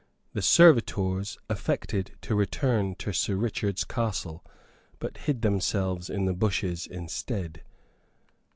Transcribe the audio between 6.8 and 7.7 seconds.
instead.